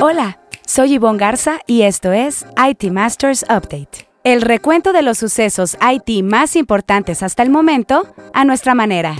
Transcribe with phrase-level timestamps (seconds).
[0.00, 4.08] Hola, soy Yvonne Garza y esto es IT Masters Update.
[4.22, 9.16] El recuento de los sucesos IT más importantes hasta el momento a nuestra manera.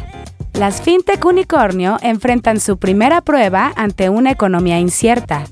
[0.52, 5.46] Las fintech unicornio enfrentan su primera prueba ante una economía incierta.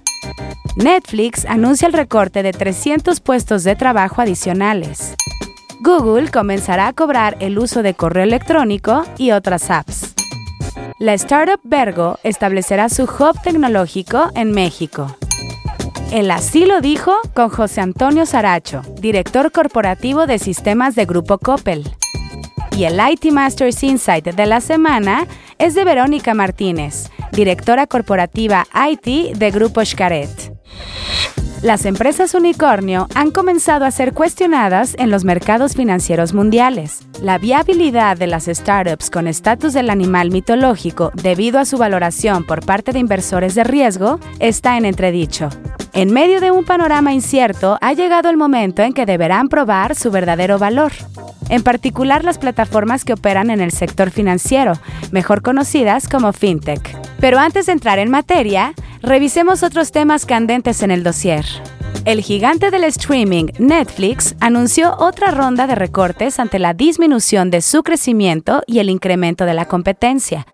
[0.77, 5.17] Netflix anuncia el recorte de 300 puestos de trabajo adicionales.
[5.81, 10.16] Google comenzará a cobrar el uso de correo electrónico y otras apps.
[10.99, 15.17] La startup Vergo establecerá su hub tecnológico en México.
[16.13, 21.85] El así lo dijo con José Antonio Saracho, director corporativo de sistemas de Grupo Coppel.
[22.77, 25.27] Y el IT Masters Insight de la semana
[25.59, 30.53] es de Verónica Martínez, directora corporativa IT de Grupo Xcaret.
[31.63, 37.07] Las empresas unicornio han comenzado a ser cuestionadas en los mercados financieros mundiales.
[37.23, 42.65] La viabilidad de las startups con estatus del animal mitológico debido a su valoración por
[42.65, 45.49] parte de inversores de riesgo está en entredicho.
[45.95, 50.11] En medio de un panorama incierto, ha llegado el momento en que deberán probar su
[50.11, 50.93] verdadero valor.
[51.49, 54.75] En particular las plataformas que operan en el sector financiero,
[55.11, 56.95] mejor conocidas como fintech.
[57.19, 58.75] Pero antes de entrar en materia,
[59.07, 61.45] Revisemos otros temas candentes en el dossier.
[62.05, 67.85] El gigante del streaming, Netflix, anunció otra ronda de recortes ante la disminución de su
[67.85, 70.45] crecimiento y el incremento de la competencia.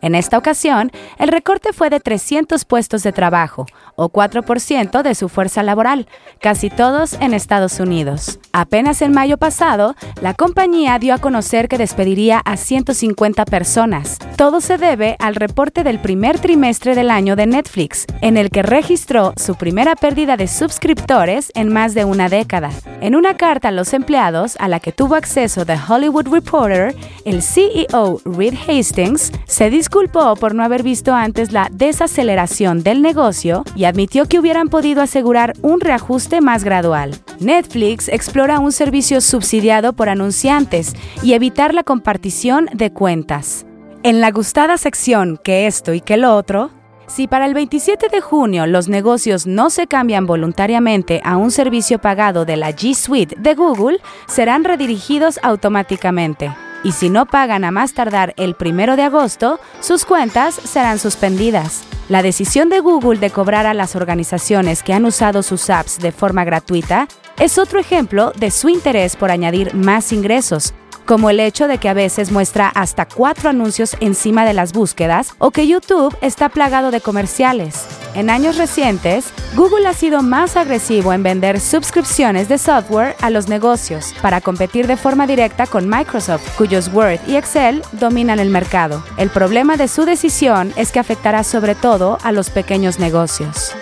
[0.00, 5.28] En esta ocasión, el recorte fue de 300 puestos de trabajo, o 4% de su
[5.28, 6.08] fuerza laboral,
[6.40, 8.40] casi todos en Estados Unidos.
[8.52, 14.18] Apenas en mayo pasado, la compañía dio a conocer que despediría a 150 personas.
[14.36, 18.62] Todo se debe al reporte del primer trimestre del año de Netflix, en el que
[18.62, 22.70] registró su primera pérdida de suscriptores en más de una década.
[23.00, 27.42] En una carta a los empleados a la que tuvo acceso The Hollywood Reporter, el
[27.42, 33.84] CEO Reed Hastings se disculpó por no haber visto antes la desaceleración del negocio y
[33.84, 37.16] admitió que hubieran podido asegurar un reajuste más gradual.
[37.40, 43.66] Netflix explora un servicio subsidiado por anunciantes y evitar la compartición de cuentas.
[44.02, 46.70] En la gustada sección que esto y que lo otro,
[47.06, 51.98] si para el 27 de junio los negocios no se cambian voluntariamente a un servicio
[51.98, 56.50] pagado de la G Suite de Google, serán redirigidos automáticamente
[56.84, 61.82] y si no pagan a más tardar el primero de agosto, sus cuentas serán suspendidas.
[62.08, 66.12] La decisión de Google de cobrar a las organizaciones que han usado sus apps de
[66.12, 67.06] forma gratuita
[67.38, 70.72] es otro ejemplo de su interés por añadir más ingresos,
[71.08, 75.32] como el hecho de que a veces muestra hasta cuatro anuncios encima de las búsquedas
[75.38, 77.86] o que YouTube está plagado de comerciales.
[78.14, 83.48] En años recientes, Google ha sido más agresivo en vender suscripciones de software a los
[83.48, 89.02] negocios para competir de forma directa con Microsoft, cuyos Word y Excel dominan el mercado.
[89.16, 93.72] El problema de su decisión es que afectará sobre todo a los pequeños negocios.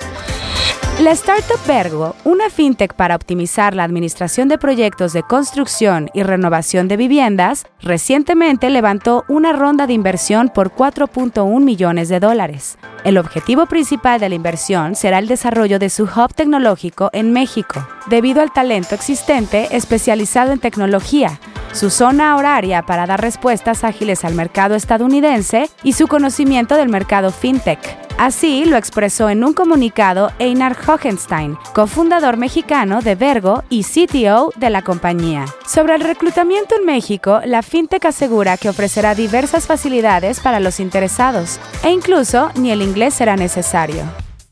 [0.98, 6.88] La startup Vergo, una fintech para optimizar la administración de proyectos de construcción y renovación
[6.88, 12.78] de viviendas, recientemente levantó una ronda de inversión por 4.1 millones de dólares.
[13.04, 17.86] El objetivo principal de la inversión será el desarrollo de su hub tecnológico en México,
[18.06, 21.38] debido al talento existente especializado en tecnología,
[21.72, 27.32] su zona horaria para dar respuestas ágiles al mercado estadounidense y su conocimiento del mercado
[27.32, 28.05] fintech.
[28.18, 34.70] Así lo expresó en un comunicado Einar Hohenstein, cofundador mexicano de Vergo y CTO de
[34.70, 35.44] la compañía.
[35.66, 41.60] Sobre el reclutamiento en México, la fintech asegura que ofrecerá diversas facilidades para los interesados
[41.82, 44.02] e incluso ni el inglés será necesario.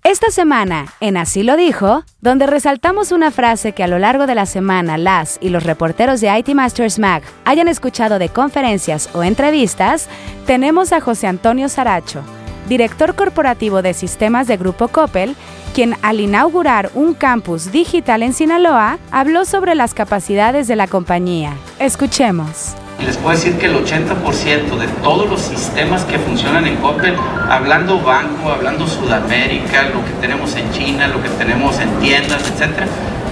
[0.02, 4.34] Esta semana, en Así lo dijo, donde resaltamos una frase que a lo largo de
[4.34, 9.22] la semana las y los reporteros de IT Masters Mag hayan escuchado de conferencias o
[9.24, 10.10] entrevistas,
[10.46, 12.22] tenemos a José Antonio Saracho,
[12.68, 15.36] director corporativo de sistemas de Grupo Coppel,
[15.74, 21.54] quien al inaugurar un campus digital en Sinaloa habló sobre las capacidades de la compañía.
[21.78, 22.74] Escuchemos.
[23.04, 27.14] Les puedo decir que el 80% de todos los sistemas que funcionan en Coppel,
[27.50, 32.86] hablando banco, hablando Sudamérica, lo que tenemos en China, lo que tenemos en tiendas, etcétera,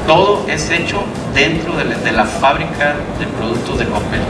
[0.07, 1.03] todo es hecho
[1.33, 4.21] dentro de la, de la fábrica de productos de Coppel.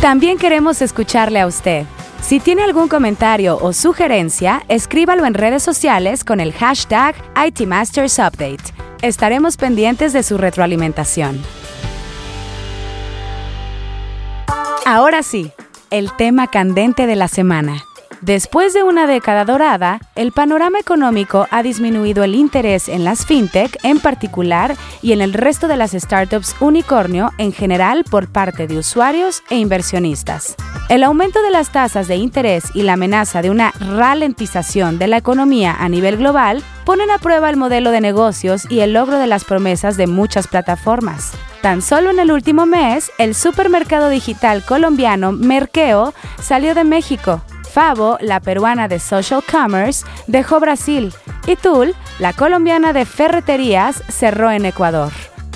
[0.00, 1.84] También queremos escucharle a usted.
[2.20, 7.14] Si tiene algún comentario o sugerencia, escríbalo en redes sociales con el hashtag
[7.46, 8.74] ITMastersUpdate.
[9.02, 11.40] Estaremos pendientes de su retroalimentación.
[14.84, 15.52] Ahora sí,
[15.90, 17.84] el tema candente de la semana.
[18.22, 23.78] Después de una década dorada, el panorama económico ha disminuido el interés en las fintech
[23.82, 28.78] en particular y en el resto de las startups unicornio en general por parte de
[28.78, 30.56] usuarios e inversionistas.
[30.88, 35.18] El aumento de las tasas de interés y la amenaza de una ralentización de la
[35.18, 39.26] economía a nivel global ponen a prueba el modelo de negocios y el logro de
[39.26, 41.32] las promesas de muchas plataformas.
[41.60, 47.42] Tan solo en el último mes, el supermercado digital colombiano Merkeo salió de México
[47.76, 51.12] Favo, la peruana de Social Commerce, dejó Brasil
[51.46, 55.12] y Tul, la colombiana de ferreterías, cerró en Ecuador.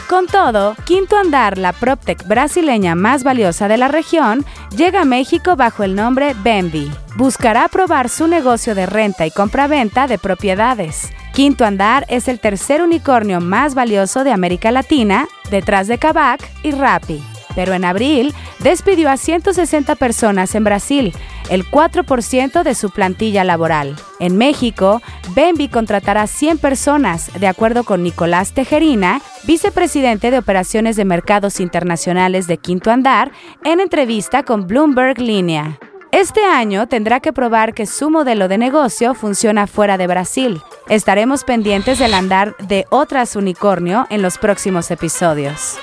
[0.07, 4.45] Con todo, Quinto Andar, la PropTech brasileña más valiosa de la región,
[4.77, 6.91] llega a México bajo el nombre Bambi.
[7.17, 11.11] Buscará probar su negocio de renta y compraventa de propiedades.
[11.33, 16.73] Quinto Andar es el tercer unicornio más valioso de América Latina, detrás de Kavak y
[16.73, 17.23] Rappi
[17.55, 21.15] pero en abril despidió a 160 personas en Brasil,
[21.51, 23.97] el 4% de su plantilla laboral.
[24.19, 25.03] En México,
[25.35, 32.47] Bembi contratará 100 personas, de acuerdo con Nicolás Tejerina, vicepresidente de Operaciones de Mercados Internacionales
[32.47, 33.33] de Quinto Andar,
[33.65, 35.79] en entrevista con Bloomberg Línea.
[36.13, 40.61] Este año tendrá que probar que su modelo de negocio funciona fuera de Brasil.
[40.89, 45.79] Estaremos pendientes del andar de otras unicornio en los próximos episodios.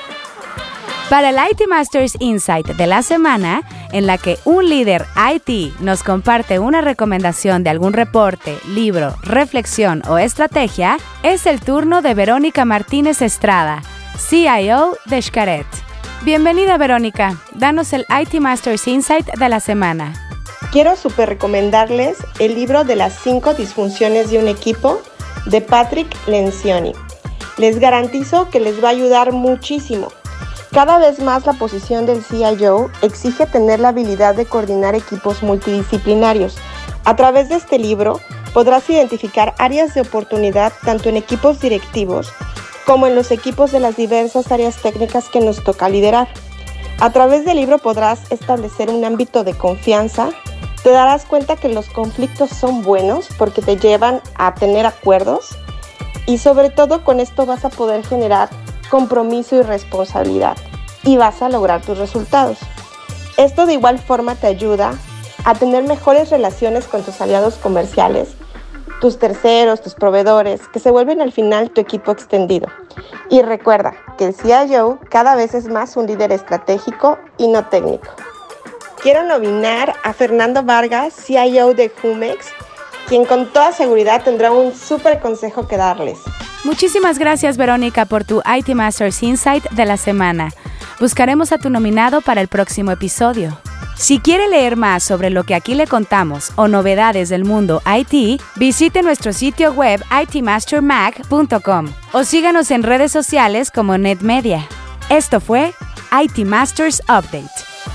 [1.10, 3.62] Para el IT Masters Insight de la semana,
[3.94, 10.04] en la que un líder IT nos comparte una recomendación de algún reporte, libro, reflexión
[10.10, 13.82] o estrategia, es el turno de Verónica Martínez Estrada,
[14.18, 15.66] CIO de Xcaret.
[16.24, 20.14] Bienvenida Verónica, danos el IT Masters Insight de la semana.
[20.74, 25.02] Quiero super recomendarles el libro de las 5 disfunciones de un equipo
[25.46, 26.92] de Patrick Lencioni.
[27.58, 30.10] Les garantizo que les va a ayudar muchísimo
[30.72, 36.58] cada vez más la posición del CIO exige tener la habilidad de coordinar equipos multidisciplinarios.
[37.06, 38.20] A través de este libro
[38.54, 42.32] podrás identificar áreas de oportunidad tanto en equipos directivos
[42.86, 46.28] como en los equipos de las diversas áreas técnicas que nos toca liderar.
[47.00, 50.30] A través del libro podrás establecer un ámbito de confianza,
[50.84, 55.58] te darás cuenta que los conflictos son buenos porque te llevan a tener acuerdos
[56.26, 58.50] y sobre todo con esto vas a poder generar
[58.90, 60.58] compromiso y responsabilidad
[61.04, 62.58] y vas a lograr tus resultados.
[63.38, 64.94] Esto de igual forma te ayuda
[65.46, 68.30] a tener mejores relaciones con tus aliados comerciales,
[69.00, 72.68] tus terceros, tus proveedores, que se vuelven al final tu equipo extendido.
[73.30, 78.08] Y recuerda que el CIO cada vez es más un líder estratégico y no técnico.
[79.02, 82.48] Quiero nominar a Fernando Vargas, CIO de Humex,
[83.08, 86.18] quien con toda seguridad tendrá un súper consejo que darles.
[86.64, 90.52] Muchísimas gracias Verónica por tu IT Masters Insight de la semana.
[91.00, 93.60] Buscaremos a tu nominado para el próximo episodio.
[93.96, 98.40] Si quiere leer más sobre lo que aquí le contamos o novedades del mundo IT,
[98.56, 104.68] visite nuestro sitio web itmastermag.com o síganos en redes sociales como NetMedia.
[105.10, 105.74] Esto fue
[106.12, 107.50] IT Masters Update,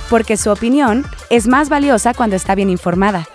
[0.09, 3.27] porque su opinión es más valiosa cuando está bien informada.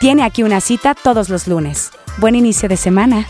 [0.00, 1.90] Tiene aquí una cita todos los lunes.
[2.18, 3.26] Buen inicio de semana.